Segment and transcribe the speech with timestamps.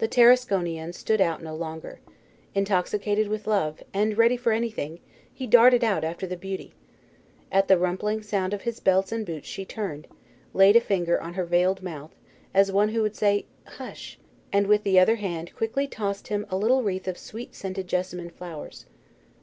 [0.00, 1.98] The Tarasconian stood out no longer.
[2.54, 4.98] Intoxicated with love, and ready for anything,
[5.32, 6.74] he darted out after the beauty.
[7.50, 10.08] At the rumpling sound of his belts and boots she turned,
[10.52, 12.14] laid a finger on her veiled mouth,
[12.52, 14.18] as one who would say, "Hush!"
[14.52, 18.28] and with the other hand quickly tossed him a little wreath of sweet scented jessamine
[18.28, 18.84] flowers.